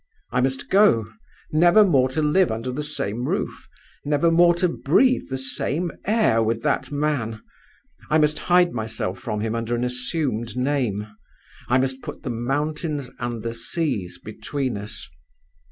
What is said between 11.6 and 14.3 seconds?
I must put the mountains and the seas